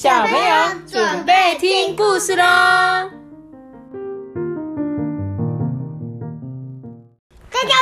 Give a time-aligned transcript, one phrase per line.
[0.00, 2.44] 小朋友准备听故事喽！
[7.50, 7.74] 大家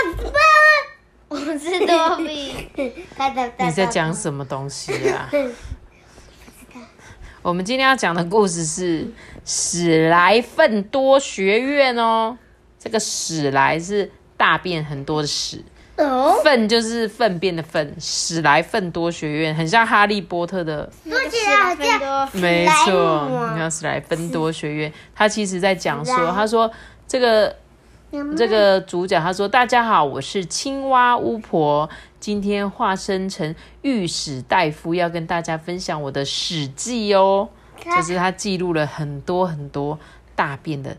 [1.28, 2.70] 我是多比。
[3.60, 5.30] 你在讲什么东西啊？
[7.42, 9.12] 我们今天要讲的故事是
[9.44, 12.38] 史莱芬多学院哦。
[12.78, 15.62] 这个史莱是大便很多的史，
[15.96, 17.94] 哦，粪就是粪便的粪。
[17.98, 20.90] 史莱芬多学院很像哈利波特的，
[22.32, 26.70] 没错，你看史莱芬多学院，他其实在讲说，他说
[27.08, 27.56] 这个
[28.36, 31.88] 这个主角他说：“大家好，我是青蛙巫婆，
[32.20, 37.48] 今天化身成御史大夫，要跟大家分享我的史记哦。
[37.84, 39.98] 就是他记录了很多很多
[40.34, 40.96] 大便的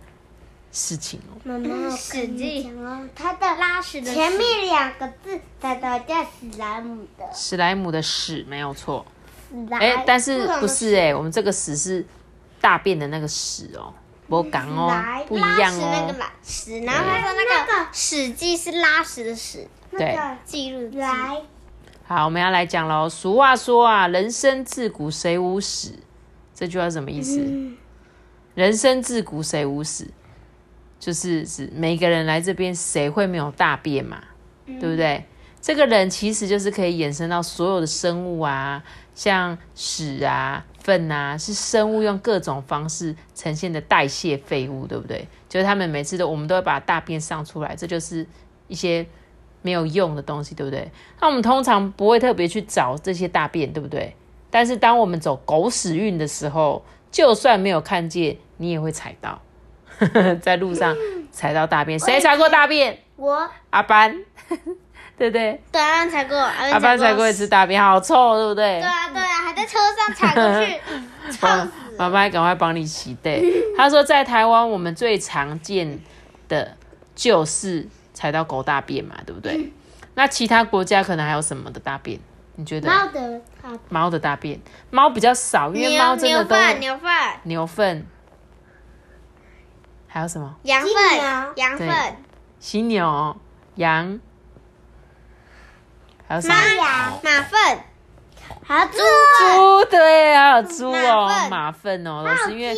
[0.78, 1.34] 事情哦。
[1.44, 7.26] 妈妈，我史跟你记讲哦，它的拉屎的前面两个字它都叫史莱姆的。
[7.34, 9.06] 史莱姆的史没有错，
[9.52, 12.06] 史莱，哎，但是不是哎、我们这个史是
[12.62, 13.92] 大便的那个屎哦，
[14.28, 20.16] 不讲哦来，不一拉样屎那个屎，然后他说那个《史记》是拉屎的屎，对。
[20.16, 20.92] 那个记录。
[21.00, 21.42] 来。
[22.06, 23.10] 好，我们要来讲喽。
[23.10, 25.98] 俗话说啊，人生自古谁无死？
[26.54, 27.46] 这句话是什么意思？
[28.56, 30.10] 人生自古谁无死？
[31.00, 34.22] 就是指每个人来这边，谁会没有大便嘛？
[34.66, 35.24] 对不对？
[35.62, 38.82] 这个人其实就是可以衍生到所有的生物啊，
[39.14, 45.28] 像屎啊、粪啊，是生物用各种方式呈现的代谢废物，对不对？
[45.50, 48.26] 就是他们每次都，我们都会把大便上出来，这就是
[48.68, 49.06] 一些
[49.62, 50.90] 没有用的东西，对不对？
[51.20, 54.16] 那我们通常不会特别去找这些大便，对不对？
[54.50, 59.42] 但是当我们走狗屎运的时候，就算没有看见，你也会踩到，
[60.42, 60.96] 在路上
[61.32, 62.00] 踩到大便。
[62.00, 62.98] 谁踩过大便？
[63.16, 64.16] 我阿班，
[65.18, 65.60] 对不对？
[65.72, 67.48] 对，阿班踩过，阿阿班踩过一次。
[67.48, 68.80] 大便，好臭，对不对？
[68.80, 70.80] 对啊，对啊，还在车上踩过去，
[71.32, 71.72] 臭 妈死！
[71.98, 73.44] 妈妈赶快帮你洗对。
[73.76, 76.00] 他说，在台湾我们最常见
[76.48, 76.76] 的
[77.16, 79.72] 就是踩到狗大便嘛，对不对？
[80.14, 82.20] 那其他国家可能还有什么的大便？
[82.56, 82.88] 你觉得？
[82.90, 84.60] 猫的它猫的大便，
[84.90, 87.12] 猫比较少，因为猫牛真的都牛粪、牛粪、
[87.44, 88.06] 牛粪，
[90.18, 90.56] 还有什么？
[90.64, 91.54] 金羊粪。
[91.58, 92.18] 羊粪、
[92.60, 93.38] 犀牛、
[93.76, 94.20] 羊，
[96.28, 96.56] 还有什么？
[96.56, 96.76] 马。
[96.76, 97.80] 羊马粪、
[98.64, 98.98] 还有猪。
[98.98, 102.08] 猪对，还有猪哦，马粪。
[102.08, 102.76] 哦，都是因为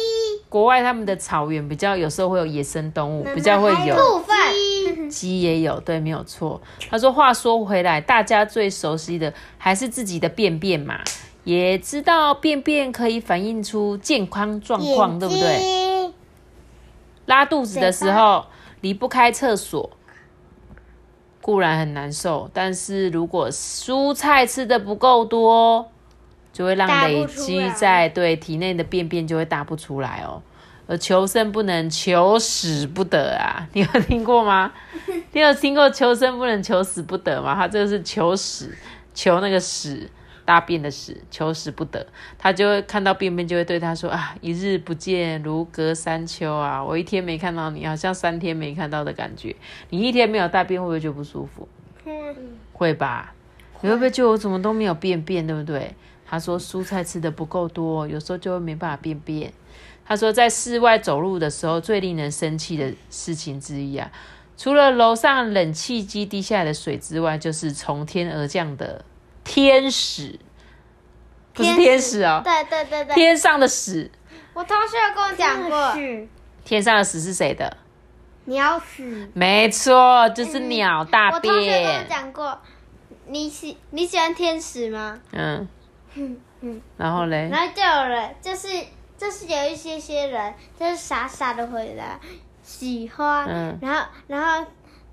[0.49, 5.41] 国外他们的草原比较有时候会有野生动物，比较会有兔粪、鸡。
[5.41, 6.61] 也有，对，没有错。
[6.89, 10.99] 他说，话说回来，大家最熟悉的还是自己的便便嘛，
[11.45, 15.87] 也知道便便可以反映出健康状况，对不对？
[17.29, 17.35] 对？
[17.35, 18.45] 拉肚子的时候
[18.81, 19.89] 离不开厕所，
[21.41, 25.89] 固然很难受，但是如果蔬菜吃的不够多，
[26.51, 30.41] 就会让累积在对体内的便便就会大不出来哦。
[30.87, 33.67] 而求生不能，求死不得啊！
[33.73, 34.71] 你有听过吗？
[35.33, 37.53] 你有听过求生不能，求死不得吗？
[37.53, 38.75] 他这个是求死，
[39.13, 40.09] 求那个屎，
[40.49, 42.03] 大便的屎，求死不得。
[42.39, 46.83] 他就会看到便便，就会对他说啊：“一日不见，如隔三秋啊！
[46.83, 49.55] 我一天没看到你，好像三天没看到的感觉。
[49.91, 51.69] 你一天没有大便，会不会就不舒服？
[52.73, 53.35] 会吧？
[53.81, 55.93] 你会不会觉得我怎么都没有便便，对不对？
[56.25, 59.53] 他说蔬菜吃的不够多，有时候就会没办法便便。
[60.03, 64.11] 他说在室外走路的时候，最令人生气的事情之一啊，
[64.57, 69.05] 除了楼上冷气机滴下来的水之外，就是从天而降的
[69.49, 70.39] 天使，
[71.53, 74.11] 不是天使哦，对对对对，天上的屎。
[74.53, 75.93] 我同学有跟我讲过，
[76.63, 77.77] 天上的屎是谁的？
[78.45, 81.51] 鸟屎，没错，就是鸟大便。
[81.51, 82.03] 我同学跟我。
[82.07, 82.61] 讲过，
[83.25, 85.19] 你喜你喜欢天使吗？
[85.31, 85.67] 嗯。
[86.61, 88.67] 嗯然后嘞，然后就有人，就是
[89.17, 92.19] 就是有一些些人，就是傻傻的回答
[92.61, 93.79] 喜欢，嗯。
[93.81, 94.65] 然后然后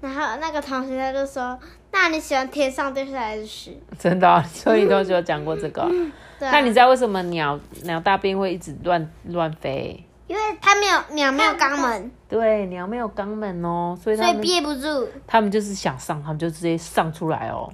[0.03, 1.58] 然后那个同学他就说，
[2.03, 3.77] 那你喜欢天上掉下来的屎？
[3.98, 5.91] 真的哦、所以你同学有讲过这个哦。
[6.39, 10.04] 对啊、那你知道为什么鸟鸟大便会一直乱乱飞？
[10.28, 15.09] 因为它没有鸟没有肛门，对，鸟没有肛门哦，所以所以憋不住。
[15.27, 17.72] 他们就是想上，他们就直接上出来哦，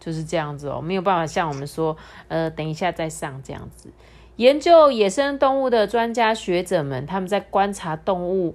[0.00, 1.96] 就是这样子哦，没有办法像我们说，
[2.28, 3.90] 呃，等一下再上这样子。
[4.36, 8.54] 研究野生动物的专家学者们，他们在观察动物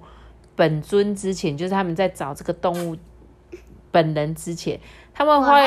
[0.56, 2.96] 本尊之前，就是他们在找这个动物
[3.90, 4.80] 本人之前，
[5.12, 5.66] 他们会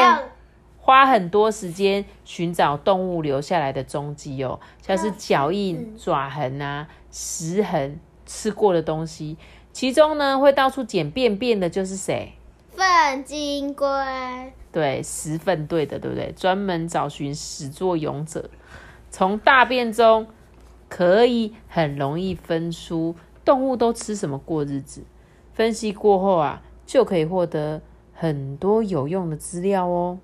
[0.78, 9.38] 花很多时间寻找动物留下来的踪迹哦，像是脚印、爪痕啊、食痕、吃过的东西。
[9.72, 12.34] 其中呢，会到处捡便便的就是谁？
[12.76, 13.88] 粪金龟，
[14.72, 16.32] 对，十分对的，对不对？
[16.32, 18.50] 专门找寻始作俑者，
[19.10, 20.26] 从大便中
[20.90, 23.16] 可以很容易分出
[23.46, 25.04] 动物都吃什么过日子。
[25.54, 27.82] 分析过后啊，就可以获得
[28.22, 30.20] 很多有用的资料哦。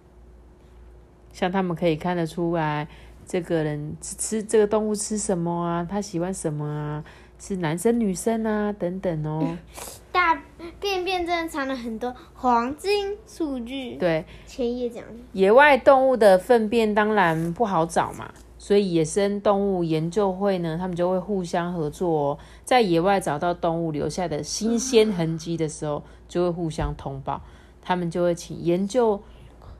[1.33, 2.88] 像他们可以看得出来，
[3.25, 7.03] 这个人吃这个动物吃什么啊，他喜欢什么啊，
[7.39, 9.57] 是男生女生啊等等哦。
[10.13, 10.39] 大
[10.79, 13.95] 便便真的藏了很多黄金数据。
[13.95, 15.13] 对，前页讲的。
[15.31, 27.41] 野外动物的粪便当然不好找嘛，所以野生动物研究会呢，他们就会互相合作哦，在野外找到动物留下的新鲜痕迹的时候，就会互相通报，
[27.88, 29.24] 他们就会请研究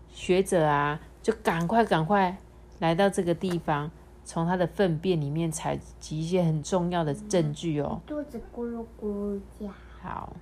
[0.09, 2.38] 学者啊，就赶快赶快
[2.80, 3.92] 来到这个地方，
[4.24, 8.00] 从它的粪便里面采集一些很重要的证据哦。
[8.07, 9.68] 肚子咕噜咕噜叫。
[10.01, 10.38] 好，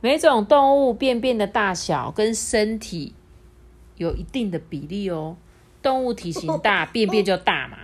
[0.00, 3.14] 每种动物便便的大小跟身体
[3.96, 5.36] 有一定的比例哦。
[5.82, 7.76] 动物体型大，便便就大嘛；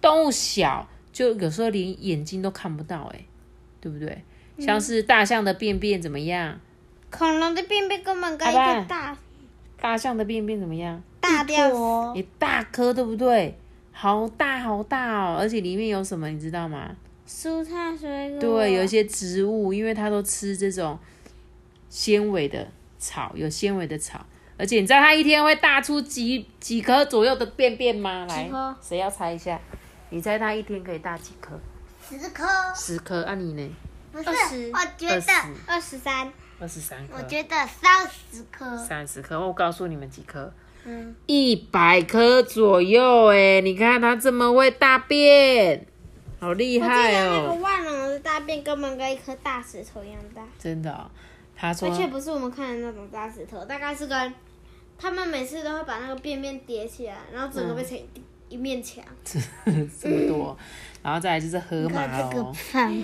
[0.00, 3.26] 动物小，就有时候连眼睛都看不到，哎，
[3.80, 4.24] 对不对？
[4.58, 6.58] 像是大象的便便怎么样？
[7.16, 9.16] 恐龙的便便根本跟一个大
[9.80, 11.00] 大象的便便怎么样？
[11.20, 13.56] 大掉一大颗，对不对？
[13.92, 15.36] 好大好大哦！
[15.38, 16.90] 而且里面有什么，你知道吗？
[17.28, 18.40] 蔬菜水果。
[18.40, 20.98] 对，有一些植物，因为它都吃这种
[21.88, 22.66] 纤维的
[22.98, 24.26] 草，有纤维的草。
[24.56, 28.26] 而且你知道它一天会大出几几颗左右的便便吗？
[28.28, 28.50] 来，
[28.82, 29.60] 谁要猜一下？
[30.10, 31.58] 你猜它一天可以大几颗？
[32.08, 32.44] 十颗。
[32.74, 33.70] 十颗，啊你呢？
[34.12, 35.22] 不是，我觉得
[35.66, 36.32] 二十三。
[36.60, 37.16] 二十三颗。
[37.16, 38.76] 我觉得三十颗。
[38.76, 40.52] 三十颗，我告诉你们几颗？
[40.84, 43.28] 嗯，一百颗左右。
[43.28, 45.86] 哎，你看它这么会大便。
[46.40, 47.42] 好厉害哦！
[47.42, 50.42] 那个万龙的大便根本跟一颗大石头一样大。
[50.58, 51.10] 真的，
[51.56, 51.88] 他说。
[51.88, 54.34] 而且不是我们看的那种大石头，大概是跟
[54.98, 57.98] 他们每次都会把那个便便叠起来，然后整个变成
[58.54, 59.04] 一面墙。
[59.24, 60.56] 这么多，
[61.02, 62.54] 然后再来就是河马哦。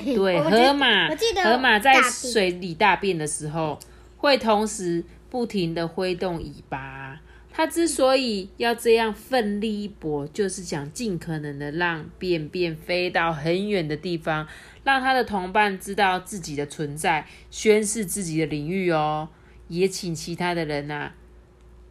[0.04, 1.08] 对，河马，
[1.42, 3.78] 河马在水里大便的时候，
[4.16, 7.20] 会同时不停的挥动尾巴。
[7.52, 14.46] 它之所以要这样奋力一搏，就是想尽可能的让便便飞到很远的地方，
[14.84, 19.28] 让它的同伴知道自己的存在，宣示自己的领域哦。
[19.66, 21.10] 也请其他的人呐，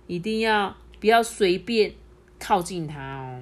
[0.08, 1.92] 一定要不要随便
[2.40, 3.42] 靠近它哦。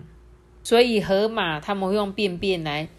[0.64, 2.90] 所以河马他们会用便便来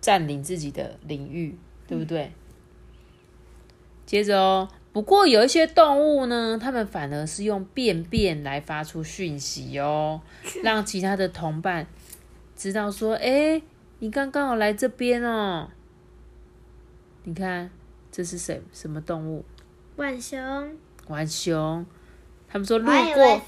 [0.00, 1.56] 占领自己的领域，
[1.86, 2.32] 对不对？
[4.04, 4.68] 接着哦。
[4.92, 10.20] 不过有一些动物呢，它们反而是用便便来发出讯息哦，
[10.62, 11.86] 让其他的同伴
[12.54, 13.60] 知道说：“哎，
[13.98, 15.68] 你刚刚好来这边哦。”
[17.24, 17.70] 你看，
[18.12, 18.62] 这是谁？
[18.72, 19.44] 什么动物？
[19.96, 20.76] 浣熊。
[21.08, 21.84] 浣熊。
[22.54, 23.42] 他们说路过，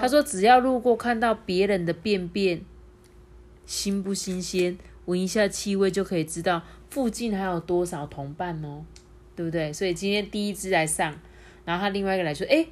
[0.00, 2.60] 他说只要路过看到别人的便便，
[3.64, 4.76] 新不新鲜，
[5.06, 6.60] 闻一下气味就可以知道
[6.90, 8.84] 附近还有多少同伴哦。
[9.36, 9.72] 对不对？
[9.72, 11.12] 所以今天第一只来上，
[11.64, 12.64] 然后他另外一个来说：“哎，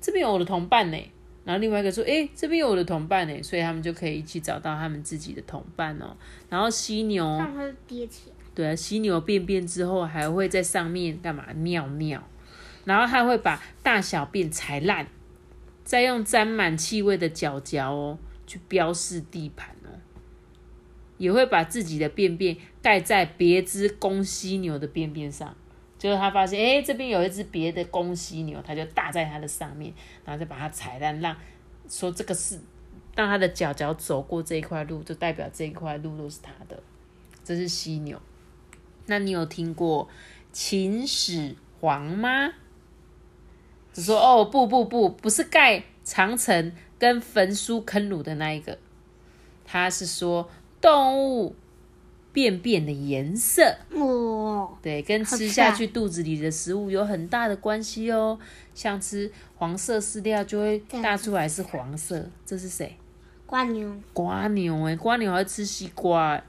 [0.00, 0.98] 这边有我的同伴呢。”
[1.44, 6.16] 然后另外一个说：“哎，这边有我的同伴呢。”所以他们就可以一起找到他们自己的同伴哦。
[6.48, 8.34] 然后犀牛，让它叠起来。
[8.54, 11.44] 对啊，犀牛便便之后还会在上面干嘛？
[11.54, 12.22] 尿尿。
[12.84, 15.06] 然后它会把大小便踩烂，
[15.84, 19.88] 再用沾满气味的脚脚哦去标示地盘哦。
[21.16, 25.56] 也会把自己的便便盖在别只公犀牛的便便上。
[25.96, 31.34] 就是他发现，哎，这边有一只别的公犀牛，他就搭在它的上面，然后再把它踩烂，让
[31.88, 32.60] 说这个是
[33.14, 36.82] 让它的脚脚走过这一块路，就代表这一块路都是它的。
[37.42, 38.20] 这是犀牛。
[39.06, 40.08] 那你有听过
[40.52, 42.52] 秦始皇吗？
[43.94, 48.76] 只说哦，不不不，不是盖长城跟焚书坑儒的那一个，
[49.64, 50.50] 他是说
[50.82, 51.56] 动物。
[52.34, 58.36] 便便的颜色，哦，对，跟吃下去肚子里的食物有很大的关系哦。
[58.74, 62.98] 像吃黄色饲料就会大出来是黄色，这是谁？
[63.46, 63.94] 瓜牛。
[64.12, 66.42] 瓜牛哎，瓜牛还吃西瓜，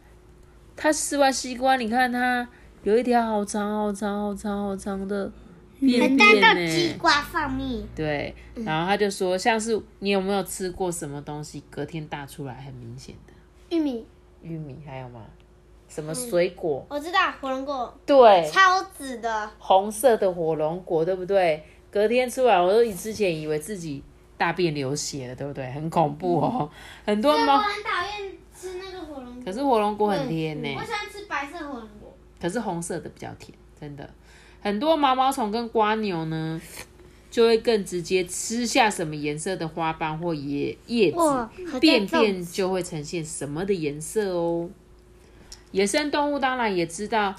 [0.75, 2.49] 它吃完西瓜，你看它
[2.81, 5.31] 有一条好长好长好长好长的
[5.79, 6.67] 便便呢。
[6.67, 7.83] 西瓜上面。
[7.95, 13.33] 对，然后他就说，像是你有没有吃过什么东西隔天大出来很明显的？
[13.75, 14.05] 玉米。
[14.41, 15.25] 玉米还有吗？
[15.87, 16.85] 什么水果？
[16.89, 17.95] 我知道火龙果。
[18.05, 21.63] 对，超紫的，红色的火龙果，对不对？
[21.91, 24.03] 隔天出来，我都之前以为自己
[24.37, 25.71] 大便流血了，对不对？
[25.71, 26.69] 很恐怖哦。
[27.05, 27.55] 很多猫。
[27.55, 29.43] 我很讨厌吃那个火龙果。
[29.45, 30.67] 可是火龙果很甜呢。
[30.77, 32.13] 我喜欢吃白色火龙果。
[32.41, 34.09] 可是红色的比较甜，真的。
[34.65, 36.59] 很多毛毛虫跟瓜牛呢，
[37.29, 41.47] 就会更直接吃下什么颜色的花瓣或叶叶子，
[41.79, 44.67] 便便就会呈现什么的颜色哦。
[45.69, 47.35] 野生动物当然也知道，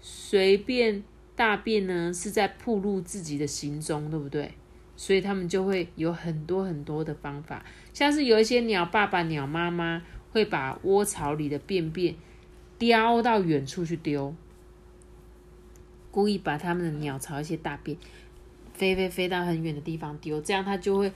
[0.00, 1.02] 随便
[1.34, 4.52] 大便呢是在暴露自己的行踪，对不对？
[4.96, 10.00] 所以他们就会有很多很多的方法，像是有一些鸟爸爸、鸟妈妈
[10.30, 12.14] 会把窝巢里的便便
[12.78, 14.32] 叼到远处去丢，
[16.10, 17.96] 故意把他们的鸟巢一些大便
[18.74, 21.12] 飞飞飞到很远的地方丢，这样它就会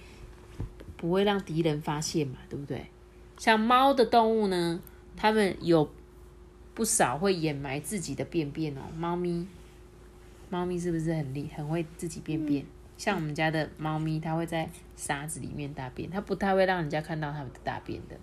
[0.96, 2.86] 不会让敌人发现嘛，对不对？
[3.38, 4.80] 像猫的动物呢，
[5.16, 5.90] 它们有
[6.74, 8.82] 不少会掩埋自己的便便哦。
[8.96, 9.46] 猫咪，
[10.50, 12.64] 猫咪是不是很厉很会自己便便？
[12.96, 18.16] 像我们家的猫咪，它会在沙子里面大便，它不太会让人家看到它们的大便的。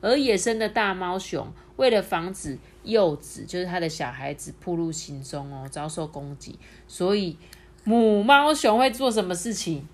[0.00, 7.36] 而野生的大猫熊，为了防止幼子，就是它的小孩子暴露行踪哦，遭受攻击，所以
[7.84, 9.86] 母猫熊会做什么事情？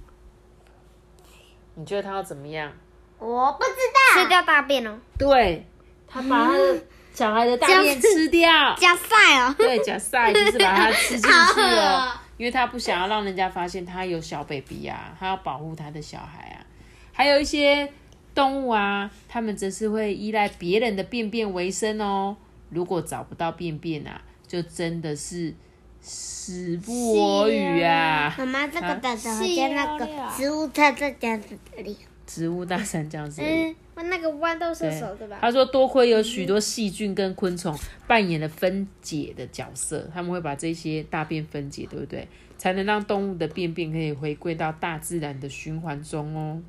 [1.74, 2.72] 你觉得它要怎么样？
[3.18, 4.22] 我不知道。
[4.22, 5.66] 吃掉大便哦，对，
[6.06, 6.82] 它把它的
[7.12, 16.66] 小孩的大便吃掉，加塞哦，对，假赛就是把它吃进去哦，因为它不想要让人家发现它有小 baby 啊，它要保护它的小孩啊。
[17.12, 17.90] 还有一些
[18.34, 22.36] 动物啊，它们则是会依赖别人的便便为生哦。
[22.70, 25.54] 如果找不到便便啊，就真的是
[26.00, 28.34] 死不我与啊！
[28.38, 31.96] 妈妈，这个长得好是像那个啊植物它在这样子里。
[32.26, 33.42] 植物大战僵尸。
[33.42, 33.74] 嗯，
[34.08, 35.38] 那个豌豆射手对吧？
[35.40, 42.26] 他说，多亏有许多细菌跟昆虫扮演了分解的角色，他们会把这些大便分解，对不对？
[42.56, 46.62] 才能让动物的便便可以回归到大自然的循环中哦。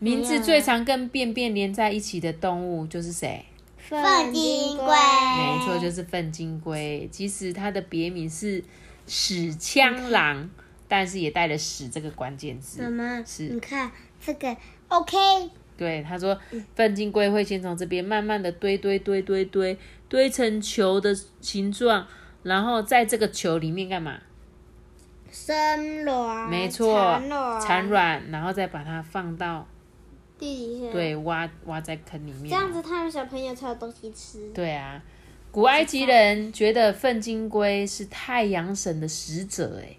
[0.00, 3.44] 名字最常跟便便连在一起的动物就是谁？
[3.76, 7.08] 粪金龟没错，就是粪金龟。
[7.12, 8.64] 其实它的别名是
[9.06, 10.48] 屎腔狼，
[10.88, 12.82] 但是也带了“屎”这个关键字。
[12.82, 13.90] 什么，是你看
[14.24, 14.56] 这个
[14.88, 15.16] OK，
[15.76, 16.38] 对，他说
[16.74, 19.76] 粪金龟会先从这边慢慢的堆堆堆堆堆
[20.08, 22.06] 堆成球的形状，
[22.42, 24.18] 然后在这个球里面干嘛？
[25.32, 29.66] 生卵，没错产卵，产卵，然后再把它放到
[30.40, 32.48] 地底下，对挖挖在坑里面。
[32.48, 34.50] 这样子他们小朋友才有东西吃。
[34.52, 35.00] 对啊，
[35.52, 39.96] 古埃及人觉得粪金龟是太阳神的使者，哎，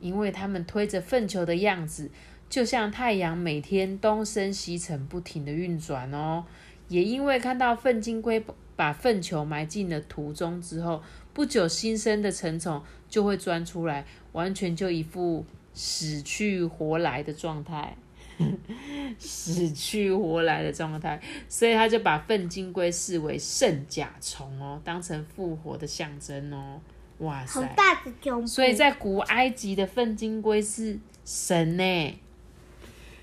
[0.00, 2.10] 因为他们推着粪球的样子，
[2.48, 6.44] 就像太阳每天东升西沉，不停的运转哦。
[6.88, 8.42] 也因为看到粪金龟
[8.74, 17.96] 把粪球埋进了土中之后，不久新生的成虫就会钻出来，完全就一副死去活来的状态。
[19.18, 26.80] 死去活来的状态，所以他就把粪金龟视为圣甲虫哦，当成复活的象征哦。
[27.18, 27.66] 哇好塞！
[27.76, 32.18] 大的胸部，所以在古埃及的粪金龟是神呢。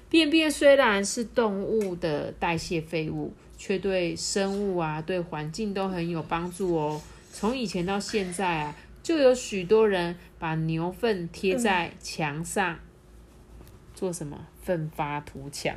[0.10, 7.02] 便便虽然是动物的代谢废物，却对生物啊、对环境都很有帮助哦。
[7.34, 12.80] 从以前到现在啊，就有许多人把牛粪贴在墙上，
[13.94, 14.48] 做什么？
[14.68, 15.74] 奋发图强。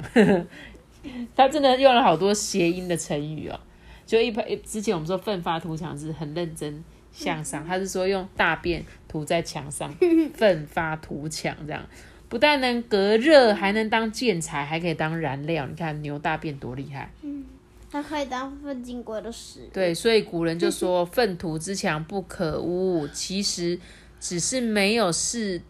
[1.36, 3.58] 他真的用了好多谐音的成语哦。
[4.04, 6.82] 就一般之前我们说奋发图强是很认真
[7.12, 9.94] 向上，他是说用大便涂在墙上，
[10.34, 11.86] 奋发图强这样。
[12.28, 15.66] 不但能隔热，还能当建材，还可以当燃料。
[15.66, 17.10] 你看牛大便多厉害！
[17.22, 17.44] 嗯
[17.92, 19.68] 它可以当粪金龟的屎。
[19.72, 23.76] 对，所以古人就说“粪土之强不可污”，其实
[24.20, 25.60] 只是没有适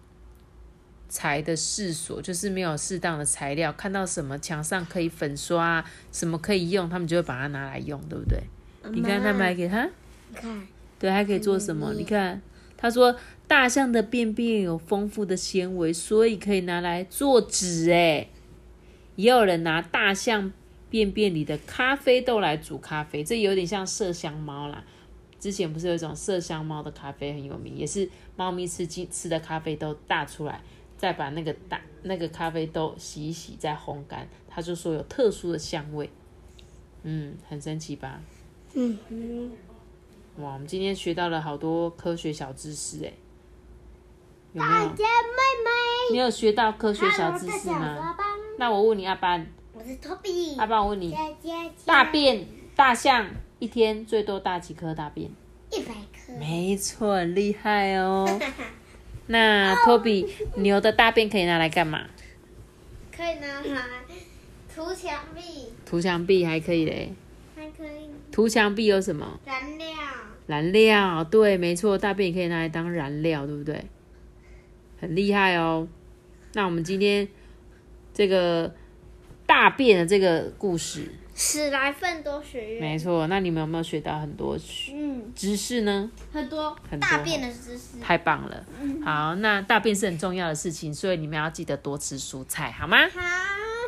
[1.10, 3.70] 材的试所，就是没有适当的材料。
[3.74, 8.40] 看到什么墙上可以粉刷，什么可以用，他们就会把它拿来用，对不对？
[8.92, 10.66] 你看他们还给他，你看，
[10.98, 11.92] 对，还可以做什么？
[11.92, 12.40] 你看，
[12.78, 13.14] 他说
[13.46, 17.90] 大象的便便有丰富的纤维，所以可以拿来做纸。
[17.90, 18.28] 哎，
[19.16, 20.50] 也有人拿大象
[20.88, 24.84] 便便里的咖啡豆来煮咖啡，这有点像麝香猫啦。
[25.38, 30.62] 之前不是有一种麝香猫的咖啡很有名，也是猫咪吃进吃的咖啡豆大出来，
[31.00, 36.10] 再把那个打那个咖啡豆洗一洗，再烘干，他就说有特殊的香味。
[37.04, 38.20] 嗯，很神奇吧？
[38.74, 38.98] 嗯，
[40.36, 43.14] 哇，我们今天学到了好多科学小知识，哎，
[44.52, 44.72] 有没有？
[44.72, 48.14] 大家妹你有学到科学，小知识吗？
[48.58, 53.26] 那我问你，阿班，我是 Toby，阿班，我问你，佳佳大便大象
[53.58, 55.30] 一天最多大几颗大便？
[55.70, 58.28] 一百颗，没错，很厉害哦。
[59.30, 62.06] 那托比，牛的大便可以拿来干嘛？
[63.16, 63.86] 可以拿来
[64.74, 67.12] 涂墙壁，涂墙壁还可以嘞。
[67.54, 69.38] 还可以涂墙壁有什么？
[69.46, 69.86] 燃料。
[70.48, 73.84] 燃料，对，没错，大便也可以拿来当燃料，对不对？
[75.00, 75.86] 很厉害哦。
[76.54, 77.28] 那我们今天
[78.12, 78.74] 这个
[79.46, 81.02] 大便的这个故事，
[81.42, 83.26] 史莱奋多学院，没错。
[83.26, 84.58] 那你们有没有学到很多
[84.92, 86.10] 嗯，知识呢？
[86.30, 87.98] 很多很多大便的知识。
[87.98, 88.62] 太棒了！
[89.02, 92.98] 好，那大便是很重要的事情，所以你们要记得多吃蔬菜，好吗？
[93.08, 93.20] 好，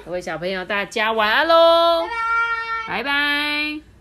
[0.06, 2.08] 各位小朋友，大家晚安喽，
[2.88, 3.91] 拜拜。